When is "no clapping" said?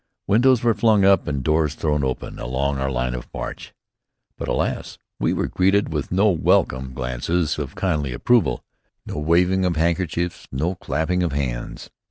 10.51-11.21